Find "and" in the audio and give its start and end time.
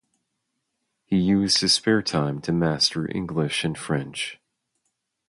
3.63-3.77